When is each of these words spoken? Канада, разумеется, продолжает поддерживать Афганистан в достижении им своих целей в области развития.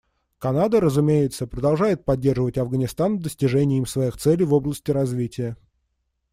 Канада, 0.39 0.79
разумеется, 0.79 1.45
продолжает 1.45 2.05
поддерживать 2.05 2.57
Афганистан 2.57 3.19
в 3.19 3.21
достижении 3.21 3.77
им 3.77 3.85
своих 3.85 4.17
целей 4.17 4.45
в 4.45 4.51
области 4.55 4.89
развития. 4.89 5.57